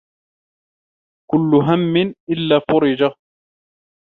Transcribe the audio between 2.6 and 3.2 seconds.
فرج